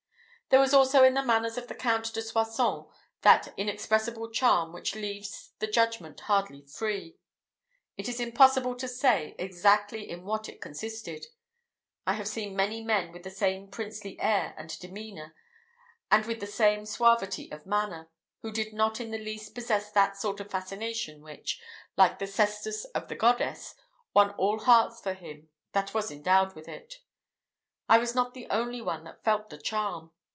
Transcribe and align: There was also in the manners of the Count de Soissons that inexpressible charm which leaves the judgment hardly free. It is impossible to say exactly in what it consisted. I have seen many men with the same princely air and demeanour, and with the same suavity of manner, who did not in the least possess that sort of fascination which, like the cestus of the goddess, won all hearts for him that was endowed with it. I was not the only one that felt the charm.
There 0.49 0.59
was 0.59 0.73
also 0.73 1.05
in 1.05 1.13
the 1.13 1.23
manners 1.23 1.57
of 1.57 1.69
the 1.69 1.75
Count 1.75 2.11
de 2.13 2.21
Soissons 2.21 2.85
that 3.21 3.53
inexpressible 3.57 4.29
charm 4.29 4.73
which 4.73 4.95
leaves 4.95 5.53
the 5.59 5.65
judgment 5.67 6.19
hardly 6.19 6.63
free. 6.65 7.15
It 7.95 8.09
is 8.09 8.19
impossible 8.19 8.75
to 8.75 8.87
say 8.89 9.33
exactly 9.39 10.09
in 10.09 10.25
what 10.25 10.49
it 10.49 10.59
consisted. 10.59 11.25
I 12.05 12.15
have 12.15 12.27
seen 12.27 12.53
many 12.53 12.83
men 12.83 13.13
with 13.13 13.23
the 13.23 13.29
same 13.31 13.69
princely 13.71 14.19
air 14.19 14.53
and 14.57 14.77
demeanour, 14.77 15.33
and 16.11 16.25
with 16.25 16.41
the 16.41 16.47
same 16.47 16.85
suavity 16.85 17.49
of 17.49 17.65
manner, 17.65 18.09
who 18.41 18.51
did 18.51 18.73
not 18.73 18.99
in 18.99 19.11
the 19.11 19.17
least 19.23 19.55
possess 19.55 19.89
that 19.93 20.17
sort 20.17 20.41
of 20.41 20.51
fascination 20.51 21.21
which, 21.21 21.61
like 21.95 22.19
the 22.19 22.27
cestus 22.27 22.83
of 22.93 23.07
the 23.07 23.15
goddess, 23.15 23.73
won 24.13 24.31
all 24.31 24.59
hearts 24.59 24.99
for 24.99 25.13
him 25.13 25.47
that 25.71 25.93
was 25.93 26.11
endowed 26.11 26.55
with 26.55 26.67
it. 26.67 26.95
I 27.87 27.99
was 27.99 28.13
not 28.13 28.33
the 28.33 28.47
only 28.49 28.81
one 28.81 29.05
that 29.05 29.23
felt 29.23 29.49
the 29.49 29.57
charm. 29.57 30.11